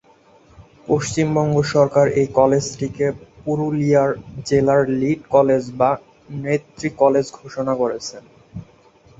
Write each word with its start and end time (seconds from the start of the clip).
পশ্চিমবঙ্গ 0.87 1.55
সরকার 1.73 2.05
এই 2.13 2.27
কলেজটিকে 2.39 3.05
পুরুলিয়ার 3.43 4.11
জেলার 4.47 4.81
লিড 4.99 5.21
কলেজ 5.31 5.63
বা 5.79 5.91
নেতৃ-কলেজ 6.43 7.25
ঘোষণা 7.39 7.73
করেছেন। 7.75 8.23